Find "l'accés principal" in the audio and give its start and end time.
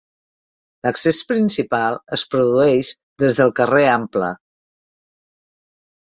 0.85-1.97